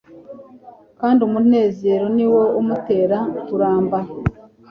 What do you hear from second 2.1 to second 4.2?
ni wo umutera kuramba